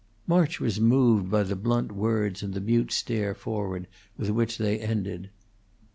[0.25, 3.85] March was moved by the blunt words and the mute stare forward
[4.17, 5.29] with which they ended.